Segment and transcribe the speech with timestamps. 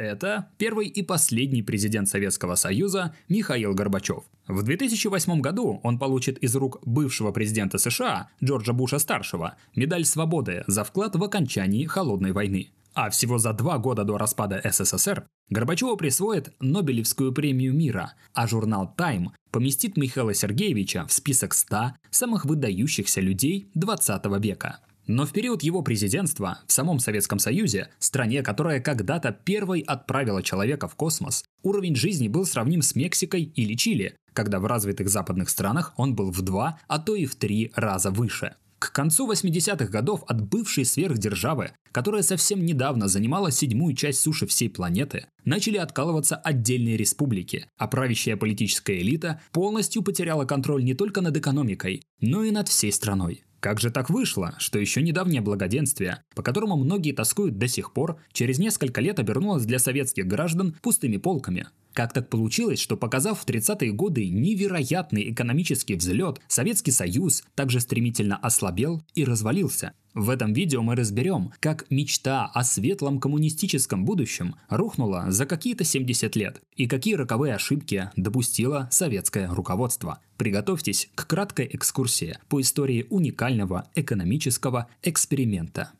[0.00, 4.24] Это первый и последний президент Советского Союза Михаил Горбачев.
[4.48, 10.84] В 2008 году он получит из рук бывшего президента США Джорджа Буша-старшего медаль свободы за
[10.84, 12.70] вклад в окончании Холодной войны.
[12.94, 18.94] А всего за два года до распада СССР Горбачеву присвоит Нобелевскую премию мира, а журнал
[18.96, 24.80] Time поместит Михаила Сергеевича в список 100 самых выдающихся людей 20 века.
[25.10, 30.86] Но в период его президентства в самом Советском Союзе, стране, которая когда-то первой отправила человека
[30.86, 35.94] в космос, уровень жизни был сравним с Мексикой или Чили, когда в развитых западных странах
[35.96, 38.54] он был в два, а то и в три раза выше.
[38.78, 44.70] К концу 80-х годов от бывшей сверхдержавы, которая совсем недавно занимала седьмую часть суши всей
[44.70, 51.36] планеты, начали откалываться отдельные республики, а правящая политическая элита полностью потеряла контроль не только над
[51.36, 53.42] экономикой, но и над всей страной.
[53.60, 58.18] Как же так вышло, что еще недавнее благоденствие, по которому многие тоскуют до сих пор,
[58.32, 61.66] через несколько лет обернулось для советских граждан пустыми полками?
[61.92, 68.36] Как так получилось, что показав в 30-е годы невероятный экономический взлет, Советский Союз также стремительно
[68.36, 69.92] ослабел и развалился?
[70.14, 76.34] В этом видео мы разберем, как мечта о светлом коммунистическом будущем рухнула за какие-то 70
[76.34, 80.18] лет и какие роковые ошибки допустило советское руководство.
[80.36, 85.92] Приготовьтесь к краткой экскурсии по истории уникального экономического эксперимента.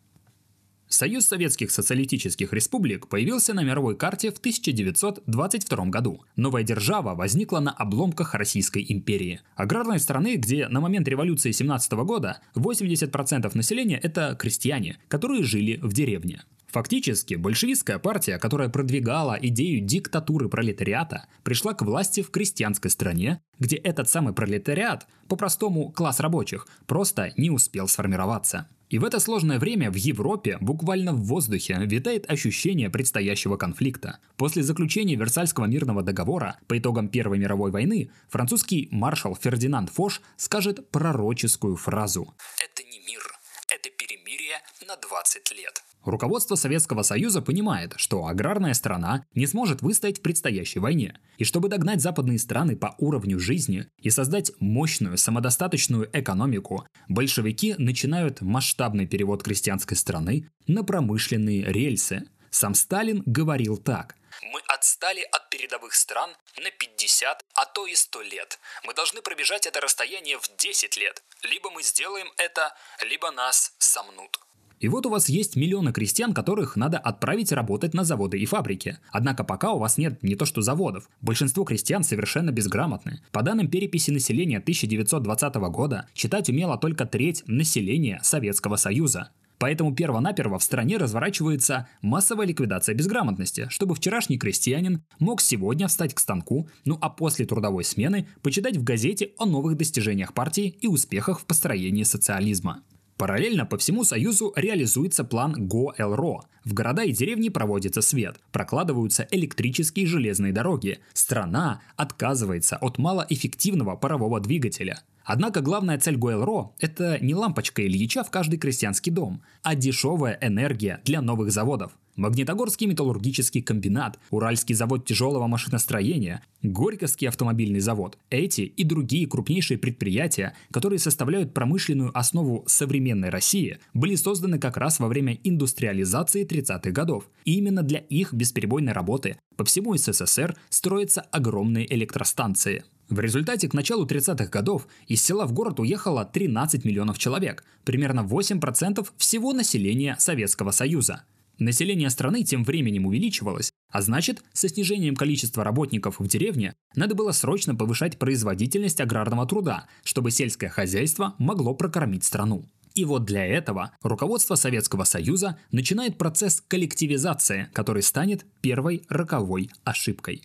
[0.92, 6.24] Союз Советских Социалистических Республик появился на мировой карте в 1922 году.
[6.34, 9.40] Новая держава возникла на обломках Российской империи.
[9.54, 15.92] Аграрной страны, где на момент революции 17 года 80% населения это крестьяне, которые жили в
[15.92, 16.42] деревне.
[16.66, 23.76] Фактически, большевистская партия, которая продвигала идею диктатуры пролетариата, пришла к власти в крестьянской стране, где
[23.76, 28.68] этот самый пролетариат, по-простому класс рабочих, просто не успел сформироваться.
[28.90, 34.18] И в это сложное время в Европе буквально в воздухе витает ощущение предстоящего конфликта.
[34.36, 40.90] После заключения Версальского мирного договора по итогам Первой мировой войны французский маршал Фердинанд Фош скажет
[40.90, 43.22] пророческую фразу «Это не мир,
[43.68, 45.84] это перемирие на 20 лет».
[46.04, 51.18] Руководство Советского Союза понимает, что аграрная страна не сможет выстоять в предстоящей войне.
[51.36, 58.40] И чтобы догнать западные страны по уровню жизни и создать мощную самодостаточную экономику, большевики начинают
[58.40, 62.24] масштабный перевод крестьянской страны на промышленные рельсы.
[62.50, 64.16] Сам Сталин говорил так.
[64.42, 68.58] Мы отстали от передовых стран на 50, а то и 100 лет.
[68.84, 71.22] Мы должны пробежать это расстояние в 10 лет.
[71.42, 74.40] Либо мы сделаем это, либо нас сомнут.
[74.80, 78.98] И вот у вас есть миллионы крестьян, которых надо отправить работать на заводы и фабрики.
[79.12, 81.08] Однако пока у вас нет не то что заводов.
[81.20, 83.20] Большинство крестьян совершенно безграмотны.
[83.30, 89.30] По данным переписи населения 1920 года, читать умела только треть населения Советского Союза.
[89.58, 96.18] Поэтому перво-наперво в стране разворачивается массовая ликвидация безграмотности, чтобы вчерашний крестьянин мог сегодня встать к
[96.18, 101.40] станку, ну а после трудовой смены почитать в газете о новых достижениях партии и успехах
[101.40, 102.82] в построении социализма.
[103.20, 106.40] Параллельно по всему Союзу реализуется план ГО-ЛРО.
[106.64, 111.00] В города и деревни проводится свет, прокладываются электрические железные дороги.
[111.12, 115.02] Страна отказывается от малоэффективного парового двигателя.
[115.32, 121.00] Однако главная цель ГО-ЛРО– это не лампочка Ильича в каждый крестьянский дом, а дешевая энергия
[121.04, 121.92] для новых заводов.
[122.16, 128.18] Магнитогорский металлургический комбинат, Уральский завод тяжелого машиностроения, Горьковский автомобильный завод.
[128.28, 134.98] Эти и другие крупнейшие предприятия, которые составляют промышленную основу современной России, были созданы как раз
[134.98, 137.30] во время индустриализации 30-х годов.
[137.44, 142.82] И именно для их бесперебойной работы по всему СССР строятся огромные электростанции.
[143.10, 148.20] В результате к началу 30-х годов из села в город уехало 13 миллионов человек, примерно
[148.20, 151.24] 8% всего населения Советского Союза.
[151.58, 157.32] Население страны тем временем увеличивалось, а значит, со снижением количества работников в деревне надо было
[157.32, 162.64] срочно повышать производительность аграрного труда, чтобы сельское хозяйство могло прокормить страну.
[162.94, 170.44] И вот для этого руководство Советского Союза начинает процесс коллективизации, который станет первой роковой ошибкой.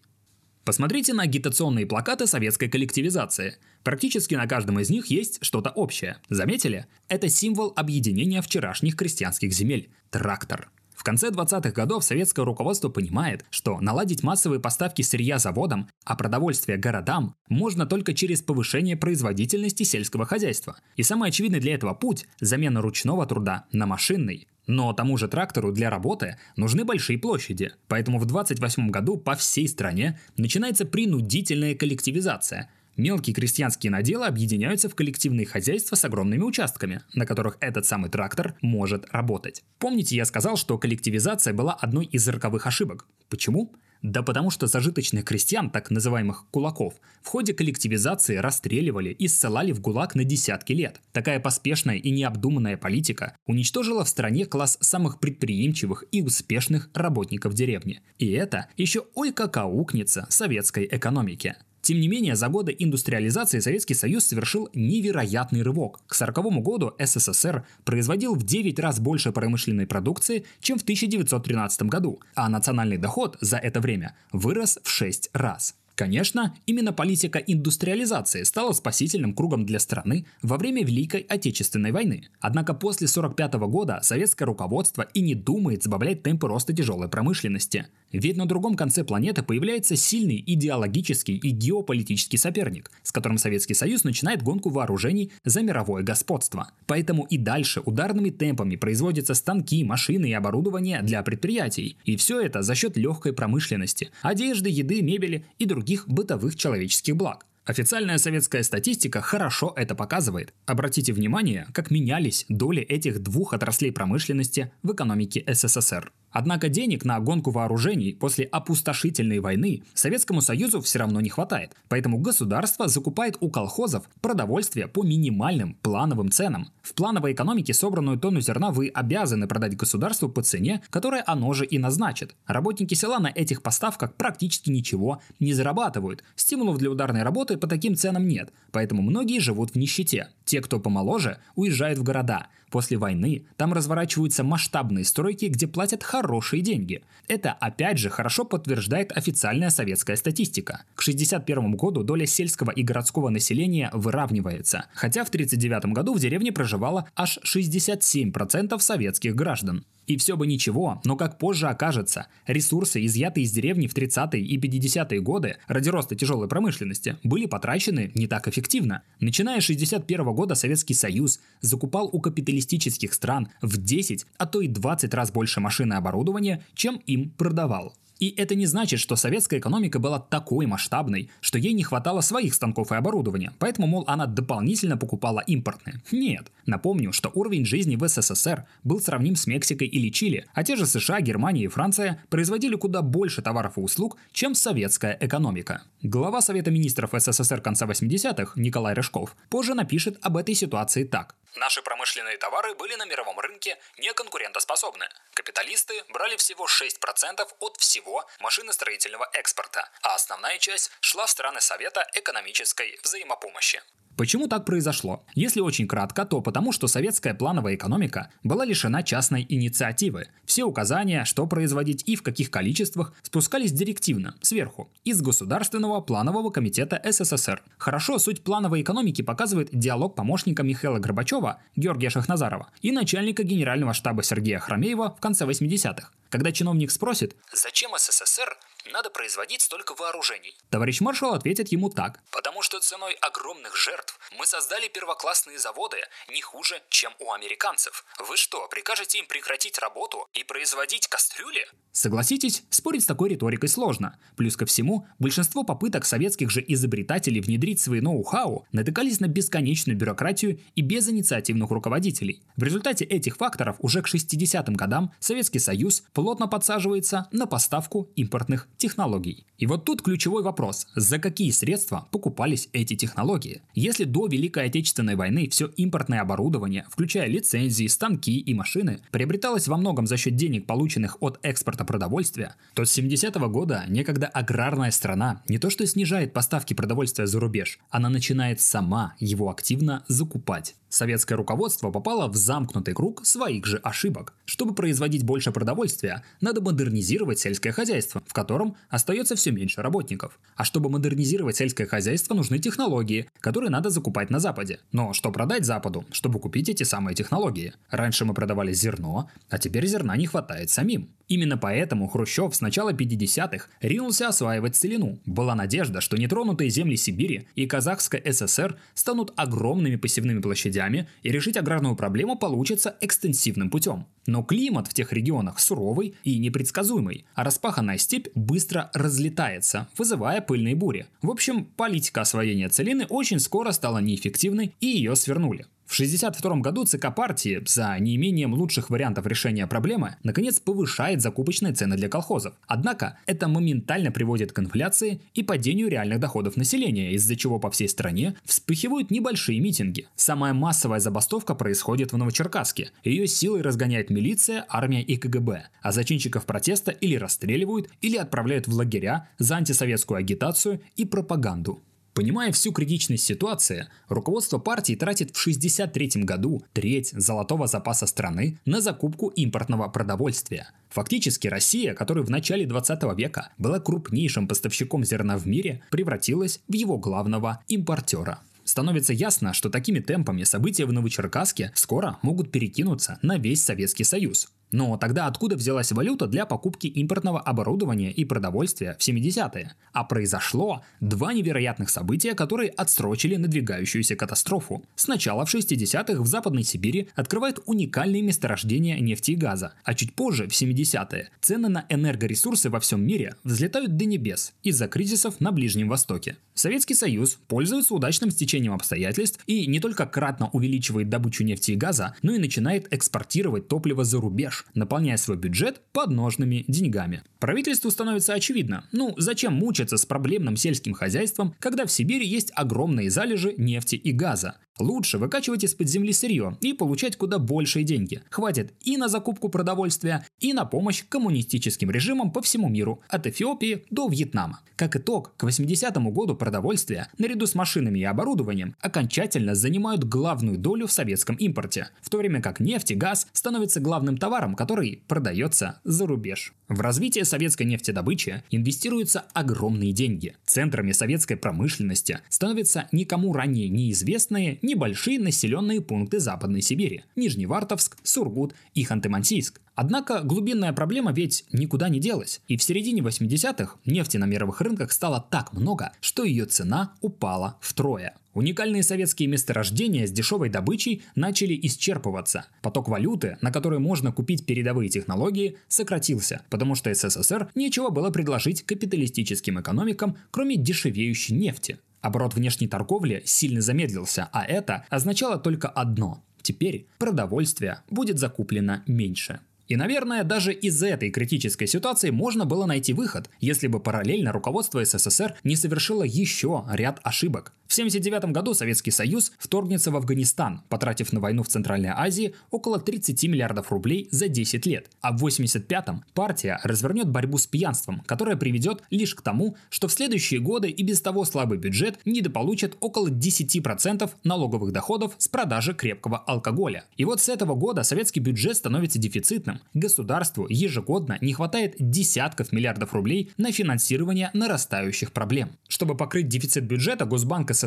[0.65, 3.57] Посмотрите на агитационные плакаты советской коллективизации.
[3.83, 6.17] Практически на каждом из них есть что-то общее.
[6.29, 6.87] Заметили?
[7.07, 10.71] Это символ объединения вчерашних крестьянских земель– трактор
[11.05, 17.35] конце 20-х годов советское руководство понимает, что наладить массовые поставки сырья заводам, а продовольствие городам
[17.47, 20.77] можно только через повышение производительности сельского хозяйства.
[20.97, 24.47] И самый очевидный для этого путь– замена ручного труда на машинный.
[24.67, 29.67] Но тому же трактору для работы нужны большие площади, поэтому в 28 году по всей
[29.67, 37.25] стране начинается принудительная коллективизация– Мелкие крестьянские наделы объединяются в коллективные хозяйства с огромными участками, на
[37.25, 39.63] которых этот самый трактор может работать.
[39.79, 43.05] Помните, я сказал, что коллективизация была одной из роковых ошибок?
[43.29, 43.73] Почему?
[44.05, 46.93] Да потому что зажиточных крестьян, так называемых кулаков,
[47.23, 51.01] в ходе коллективизации расстреливали и ссылали в ГУЛАГ на десятки лет.
[51.11, 58.03] Такая поспешная и необдуманная политика уничтожила в стране класс самых предприимчивых и успешных работников деревни.
[58.19, 61.55] И это еще ой как аукнется советской экономике.
[61.85, 66.01] Тем не менее, за годы индустриализации Советский Союз совершил невероятный рывок.
[66.07, 72.19] К 1940 году СССР производил в 9 раз больше промышленной продукции, чем в 1913 году,
[72.33, 75.75] а национальный доход за это время вырос в 6 раз.
[75.95, 82.27] Конечно, именно политика индустриализации стала спасительным кругом для страны во время Великой Отечественной войны.
[82.41, 87.87] Однако после 1945 года советское руководство и не думает сбавлять темпы роста тяжелой промышленности.
[88.11, 94.03] Ведь на другом конце планеты появляется сильный идеологический и геополитический соперник, с которым Советский Союз
[94.03, 96.71] начинает гонку вооружений за мировое господство.
[96.87, 101.97] Поэтому и дальше ударными темпами производятся станки, машины и оборудование для предприятий.
[102.03, 107.45] И все это за счет легкой промышленности, одежды, еды, мебели и других бытовых человеческих благ.
[107.63, 110.51] Официальная советская статистика хорошо это показывает.
[110.65, 116.11] Обратите внимание, как менялись доли этих двух отраслей промышленности в экономике СССР.
[116.35, 122.17] Однако денег на гонку вооружений после опустошительной войны Советскому Союзу все равно не хватает, поэтому
[122.17, 126.73] государство закупает у колхозов продовольствие по минимальным плановым ценам.
[126.81, 131.65] В плановой экономике собранную тонну зерна вы обязаны продать государству по цене, которая оно же
[131.65, 132.35] и назначит.
[132.45, 136.25] Работники села на этих поставках практически ничего не зарабатывают.
[136.35, 140.27] Стимулов для ударной работы по таким ценам нет, поэтому многие живут в нищете.
[140.43, 142.47] Те, кто помоложе, уезжают в города.
[142.69, 147.03] После войны там разворачиваются масштабные стройки, где платят хорошие деньги.
[147.27, 150.83] Это опять же хорошо подтверждает официальная советская статистика.
[150.95, 156.51] К 1961 году доля сельского и городского населения выравнивается, хотя в 1939 году в деревне
[156.51, 159.85] проживало аж 67% советских граждан.
[160.07, 164.57] И все бы ничего, но как позже окажется, ресурсы, изъятые из деревни в 30-е и
[164.57, 169.01] 50-е годы ради роста тяжелой промышленности, были потрачены не так эффективно.
[169.19, 174.67] Начиная с 61 года Советский Союз закупал у капиталистических стран в 10, а то и
[174.67, 177.95] 20 раз больше машин и оборудования, чем им продавал.
[178.19, 182.53] И это не значит, что советская экономика была такой масштабной, что ей не хватало своих
[182.53, 186.01] станков и оборудования, поэтому, мол, она дополнительно покупала импортные.
[186.11, 186.51] Нет.
[186.65, 190.85] Напомню, что уровень жизни в СССР был сравним с Мексикой или Чили, а те же
[190.85, 195.83] США, Германия и Франция производили куда больше товаров и услуг, чем советская экономика.
[196.01, 201.35] Глава Совета министров СССР конца 80-х Николай Рыжков позже напишет об этой ситуации так.
[201.55, 205.07] Наши промышленные товары были на мировом рынке неконкурентоспособны.
[205.33, 212.07] Капиталисты брали всего 6% от всего машиностроительного экспорта, а основная часть шла в страны Совета
[212.13, 213.81] экономической взаимопомощи.
[214.17, 215.25] Почему так произошло?
[215.35, 220.27] Если очень кратко, то потому, что советская плановая экономика была лишена частной инициативы.
[220.45, 227.01] Все указания, что производить и в каких количествах, спускались директивно, сверху, из Государственного планового комитета
[227.03, 227.61] СССР.
[227.77, 234.23] Хорошо суть плановой экономики показывает диалог помощника Михаила Горбачева, Георгия Шахназарова, и начальника генерального штаба
[234.23, 236.09] Сергея Хромеева в конце 80-х.
[236.29, 238.57] Когда чиновник спросит «Зачем СССР
[238.91, 242.19] надо производить столько вооружений?» Товарищ маршал ответит ему так.
[242.31, 245.97] «Потому что ценой огромных жертв мы создали первоклассные заводы
[246.29, 248.05] не хуже, чем у американцев.
[248.19, 254.19] Вы что, прикажете им прекратить работу и производить кастрюли?» Согласитесь, спорить с такой риторикой сложно.
[254.35, 260.59] Плюс ко всему, большинство попыток советских же изобретателей внедрить свои ноу-хау натыкались на бесконечную бюрократию
[260.75, 262.43] и без инициативных руководителей.
[262.57, 268.67] В результате этих факторов уже к 60-м годам Советский Союз плотно подсаживается на поставку импортных
[268.77, 269.45] технологий.
[269.57, 273.61] И вот тут ключевой вопрос, за какие средства покупались эти технологии?
[273.73, 279.77] Если до Великой Отечественной войны все импортное оборудование, включая лицензии, станки и машины, приобреталось во
[279.77, 285.43] многом за счет денег, полученных от экспорта продовольствия, то с 70-го года некогда аграрная страна
[285.49, 290.75] не то что снижает поставки продовольствия за рубеж, она начинает сама его активно закупать.
[290.95, 294.33] Советское руководство попало в замкнутый круг своих же ошибок.
[294.45, 300.39] Чтобы производить больше продовольствия, надо модернизировать сельское хозяйство, в котором остается все меньше работников.
[300.55, 304.79] А чтобы модернизировать сельское хозяйство, нужны технологии, которые надо закупать на Западе.
[304.93, 307.73] Но что продать Западу, чтобы купить эти самые технологии?
[307.89, 311.09] Раньше мы продавали зерно, а теперь зерна не хватает самим.
[311.27, 315.19] Именно поэтому Хрущев с начала 50-х ринулся осваивать целину.
[315.25, 321.57] Была надежда, что нетронутые земли Сибири и Казахской ССР станут огромными посевными площадями и решить
[321.57, 324.05] аграрную проблему получится экстенсивным путем.
[324.27, 330.75] Но климат в тех регионах суровый и непредсказуемый, а распаханная степь быстро разлетается, вызывая пыльные
[330.75, 331.07] бури.
[331.21, 335.65] В общем, политика освоения целины очень скоро стала неэффективной и ее свернули.
[335.95, 341.95] В 1962 году ЦК партии за неимением лучших вариантов решения проблемы наконец повышает закупочные цены
[341.95, 342.53] для колхозов.
[342.67, 347.87] Однако это моментально приводит к инфляции и падению реальных доходов населения, из-за чего по всей
[347.87, 350.09] стране вспыхивают небольшие митинги.
[350.17, 352.91] Самая массовая забастовка происходит в Новочеркасске.
[353.05, 358.73] Ее силой разгоняет милиция, армия и КГБ, а зачинщиков протеста или расстреливают, или отправляют в
[358.73, 361.81] лагеря за антисоветскую агитацию и пропаганду.
[362.15, 368.79] Понимая всю критичность ситуации, руководство партии тратит в 1963 году треть золотого запаса страны на
[368.79, 370.69] закупку импортного продовольствия.
[370.91, 376.73] Фактически Россия, которая в начале 20 века была крупнейшим поставщиком зерна в мире, превратилась в
[376.73, 378.39] его главного импортера.
[378.63, 384.47] Становится ясно, что такими темпами события в Новочеркасске скоро могут перекинуться на весь Советский Союз.
[384.75, 389.71] Но тогда откуда взялась валюта для покупки импортного оборудования и продовольствия в 70-е?
[389.93, 394.83] А произошло два невероятных события, которые отсрочили надвигающуюся катастрофу.
[394.95, 400.49] Сначала в 60-х в Западной Сибири открывают уникальные месторождения нефти и газа, а чуть позже,
[400.49, 405.87] в 70-е, цены на энергоресурсы во всем мире взлетают до небес из-за кризисов на Ближнем
[405.87, 406.35] Востоке.
[406.53, 412.15] Советский Союз пользуется удачным стечением обстоятельств и не только кратно увеличивает добычу нефти и газа,
[412.21, 417.23] но и начинает экспортировать топливо за рубеж, наполняя свой бюджет подножными деньгами.
[417.39, 423.09] Правительству становится очевидно, ну зачем мучиться с проблемным сельским хозяйством, когда в Сибири есть огромные
[423.09, 424.57] залежи нефти и газа.
[424.77, 428.21] Лучше выкачивать из-под земли сырье и получать куда большие деньги.
[428.29, 433.85] Хватит и на закупку продовольствия, и на помощь коммунистическим режимам по всему миру, от Эфиопии
[433.89, 434.59] до Вьетнама.
[434.75, 440.87] Как итог, к 80-му году продовольствие, наряду с машинами и оборудованием, окончательно занимают главную долю
[440.87, 445.79] в советском импорте, в то время как нефть и газ становятся главным товаром, который продается
[445.85, 446.53] за рубеж.
[446.67, 450.35] В развитие советской нефтедобычи инвестируются огромные деньги.
[450.45, 458.83] Центрами советской промышленности становятся никому ранее неизвестные небольшие населенные пункты Западной Сибири– Нижневартовск, Сургут и
[458.83, 459.59] Ханты-Мансийск.
[459.75, 464.91] Однако глубинная проблема ведь никуда не делась, и в середине 80-х нефти на мировых рынках
[464.91, 468.15] стало так много, что ее цена упала втрое.
[468.33, 472.45] Уникальные советские месторождения с дешевой добычей начали исчерпываться.
[472.61, 478.63] Поток валюты, на который можно купить передовые технологии, сократился, потому что СССР нечего было предложить
[478.63, 481.79] капиталистическим экономикам, кроме дешевеющей нефти.
[482.05, 489.39] Оборот внешней торговли сильно замедлился, а это означало только одно– теперь продовольствия будет закуплено меньше.
[489.67, 494.85] И, наверное, даже из этой критической ситуации можно было найти выход, если бы параллельно руководство
[494.85, 497.53] СССР не совершило еще ряд ошибок.
[497.75, 502.79] В 1979 году Советский Союз вторгнется в Афганистан, потратив на войну в Центральной Азии около
[502.79, 504.89] 30 миллиардов рублей за 10 лет.
[505.01, 509.91] А в 1985-м партия развернет борьбу с пьянством, которая приведет лишь к тому, что в
[509.91, 516.19] следующие годы и без того слабый бюджет недополучит около 10% налоговых доходов с продажи крепкого
[516.19, 516.85] алкоголя.
[516.95, 522.93] И вот с этого года советский бюджет становится дефицитным, государству ежегодно не хватает десятков миллиардов
[522.93, 525.57] рублей на финансирование нарастающих проблем.
[525.67, 527.64] Чтобы покрыть дефицит бюджета, Госбанк СССР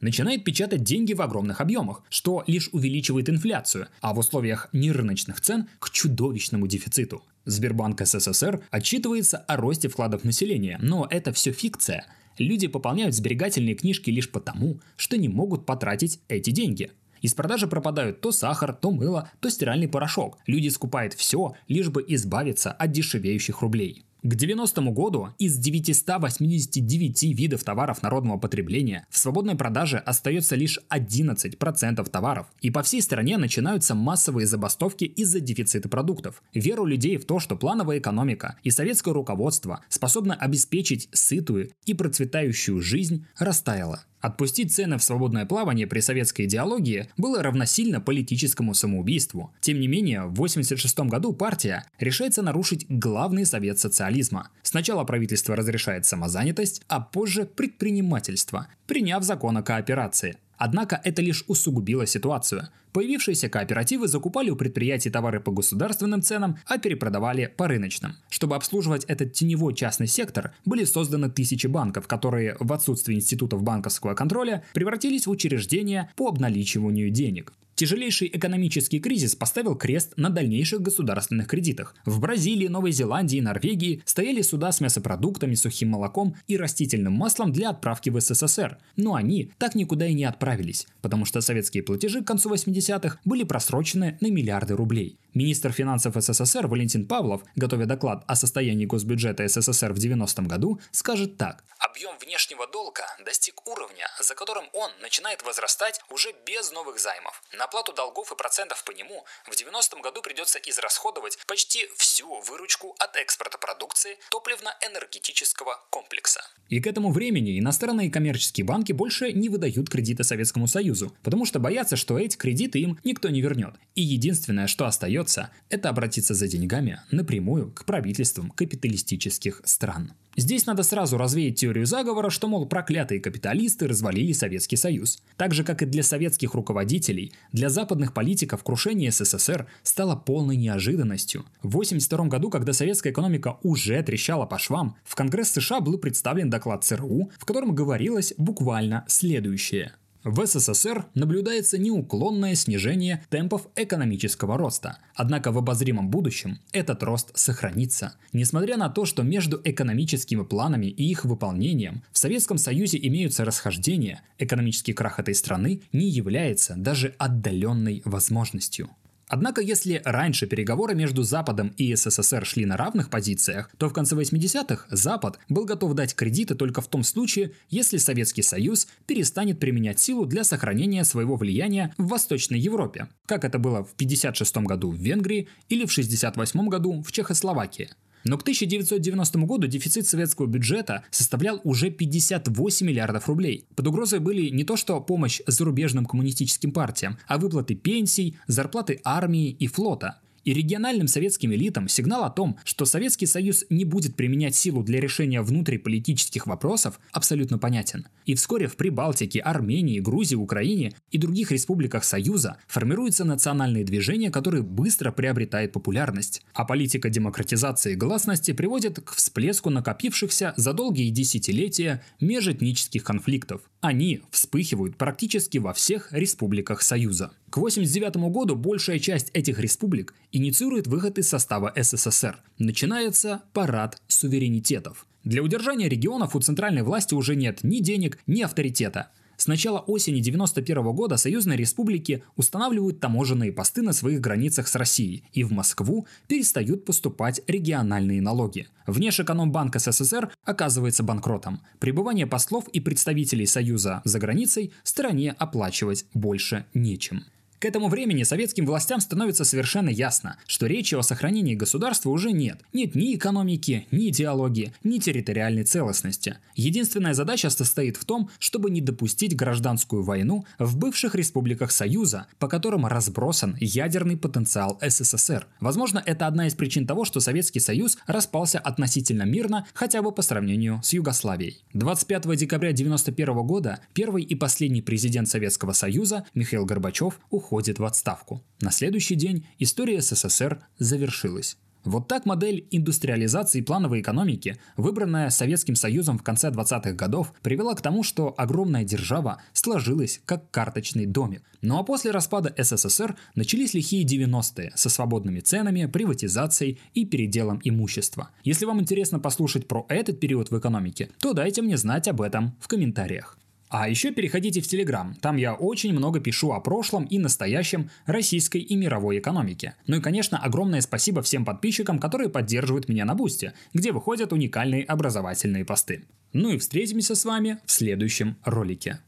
[0.00, 5.68] начинает печатать деньги в огромных объемах, что лишь увеличивает инфляцию, а в условиях нерыночных цен
[5.78, 7.22] к чудовищному дефициту.
[7.44, 12.06] Сбербанк СССР отчитывается о росте вкладов населения, но это все фикция.
[12.38, 16.90] Люди пополняют сберегательные книжки лишь потому, что не могут потратить эти деньги–
[17.24, 20.36] из продажи пропадают то сахар, то мыло, то стиральный порошок.
[20.46, 24.04] Люди скупают все, лишь бы избавиться от дешевеющих рублей.
[24.26, 32.08] К 90 году из 989 видов товаров народного потребления в свободной продаже остается лишь 11%
[32.08, 32.46] товаров.
[32.62, 36.42] И по всей стране начинаются массовые забастовки из-за дефицита продуктов.
[36.54, 42.80] Веру людей в то, что плановая экономика и советское руководство способны обеспечить сытую и процветающую
[42.80, 44.04] жизнь, растаяла.
[44.24, 49.52] Отпустить цены в свободное плавание при советской идеологии было равносильно политическому самоубийству.
[49.60, 54.48] Тем не менее, в 1986 году партия решается нарушить главный совет социализма.
[54.62, 60.38] Сначала правительство разрешает самозанятость, а позже предпринимательство, приняв закон о кооперации.
[60.56, 62.68] Однако это лишь усугубило ситуацию.
[62.92, 68.16] Появившиеся кооперативы закупали у предприятий товары по государственным ценам, а перепродавали по рыночным.
[68.30, 74.14] Чтобы обслуживать этот теневой частный сектор, были созданы тысячи банков, которые в отсутствие институтов банковского
[74.14, 77.52] контроля превратились в учреждения по обналичиванию денег.
[77.74, 81.96] Тяжелейший экономический кризис поставил крест на дальнейших государственных кредитах.
[82.04, 87.52] В Бразилии, Новой Зеландии и Норвегии стояли суда с мясопродуктами, сухим молоком и растительным маслом
[87.52, 88.78] для отправки в СССР.
[88.94, 93.42] Но они так никуда и не отправились, потому что советские платежи к концу 80-х были
[93.42, 95.18] просрочены на миллиарды рублей.
[95.34, 101.36] Министр финансов СССР Валентин Павлов, готовя доклад о состоянии госбюджета СССР в 90-м году, скажет
[101.36, 101.64] так.
[101.80, 107.42] Объем внешнего долга достиг уровня, за которым он начинает возрастать уже без новых займов.
[107.52, 112.94] На оплату долгов и процентов по нему в 90-м году придется израсходовать почти всю выручку
[112.98, 116.42] от экспорта продукции топливно-энергетического комплекса.
[116.68, 121.58] И к этому времени иностранные коммерческие банки больше не выдают кредиты Советскому Союзу, потому что
[121.58, 123.74] боятся, что эти кредиты им никто не вернет.
[123.94, 130.12] И единственное, что остается, это обратиться за деньгами напрямую к правительствам капиталистических стран.
[130.36, 135.22] Здесь надо сразу развеять теорию заговора, что, мол, проклятые капиталисты развалили Советский Союз.
[135.36, 141.44] Так же, как и для советских руководителей, для западных политиков крушение СССР стало полной неожиданностью.
[141.62, 146.50] В 1982 году, когда советская экономика уже трещала по швам, в Конгресс США был представлен
[146.50, 149.92] доклад ЦРУ, в котором говорилось буквально следующее–
[150.24, 154.98] в СССР наблюдается неуклонное снижение темпов экономического роста.
[155.14, 158.14] Однако в обозримом будущем этот рост сохранится.
[158.32, 164.22] Несмотря на то, что между экономическими планами и их выполнением в Советском Союзе имеются расхождения,
[164.38, 168.90] экономический крах этой страны не является даже отдаленной возможностью.
[169.28, 174.14] Однако, если раньше переговоры между Западом и СССР шли на равных позициях, то в конце
[174.14, 180.00] 80-х Запад был готов дать кредиты только в том случае, если Советский Союз перестанет применять
[180.00, 184.96] силу для сохранения своего влияния в Восточной Европе, как это было в 1956 году в
[184.96, 187.90] Венгрии или в 1968 году в Чехословакии.
[188.24, 193.66] Но к 1990 году дефицит советского бюджета составлял уже 58 миллиардов рублей.
[193.76, 199.50] Под угрозой были не то что помощь зарубежным коммунистическим партиям, а выплаты пенсий, зарплаты армии
[199.50, 200.20] и флота.
[200.44, 205.00] И региональным советским элитам сигнал о том, что Советский Союз не будет применять силу для
[205.00, 208.06] решения внутриполитических вопросов, абсолютно понятен.
[208.26, 214.62] И вскоре в Прибалтике, Армении, Грузии, Украине и других республиках Союза формируются национальные движения, которые
[214.62, 216.42] быстро приобретают популярность.
[216.52, 223.62] А политика демократизации и гласности приводит к всплеску накопившихся за долгие десятилетия межэтнических конфликтов.
[223.80, 227.32] Они вспыхивают практически во всех республиках Союза.
[227.54, 232.42] К 1989 году большая часть этих республик инициирует выход из состава СССР.
[232.58, 235.06] Начинается парад суверенитетов.
[235.22, 240.20] Для удержания регионов у центральной власти уже нет ни денег, ни авторитета– с начала осени
[240.20, 246.06] 1991 года союзные республики устанавливают таможенные посты на своих границах с Россией, и в Москву
[246.28, 248.68] перестают поступать региональные налоги.
[248.86, 251.60] Внешэкономбанк СССР оказывается банкротом.
[251.80, 257.24] Пребывание послов и представителей Союза за границей стране оплачивать больше нечем.
[257.58, 262.60] К этому времени советским властям становится совершенно ясно, что речи о сохранении государства уже нет.
[262.72, 266.36] Нет ни экономики, ни идеологии, ни территориальной целостности.
[266.56, 272.48] Единственная задача состоит в том, чтобы не допустить гражданскую войну в бывших республиках Союза, по
[272.48, 275.46] которым разбросан ядерный потенциал СССР.
[275.60, 280.22] Возможно, это одна из причин того, что Советский Союз распался относительно мирно, хотя бы по
[280.22, 281.62] сравнению с Югославией.
[281.72, 287.84] 25 декабря 1991 года первый и последний президент Советского Союза Михаил Горбачев уходит уходит в
[287.84, 288.42] отставку.
[288.60, 291.56] На следующий день история СССР завершилась.
[291.84, 297.80] Вот так модель индустриализации плановой экономики, выбранная Советским Союзом в конце 20-х годов, привела к
[297.80, 301.42] тому, что огромная держава сложилась как карточный домик.
[301.62, 308.30] Ну а после распада СССР начались лихие 90-е со свободными ценами, приватизацией и переделом имущества.
[308.42, 312.56] Если вам интересно послушать про этот период в экономике, то дайте мне знать об этом
[312.60, 313.38] в комментариях.
[313.68, 318.60] А еще переходите в Телеграм, там я очень много пишу о прошлом и настоящем российской
[318.60, 319.74] и мировой экономике.
[319.86, 324.84] Ну и, конечно, огромное спасибо всем подписчикам, которые поддерживают меня на Бусте, где выходят уникальные
[324.84, 326.04] образовательные посты.
[326.32, 329.00] Ну и встретимся с вами в следующем ролике.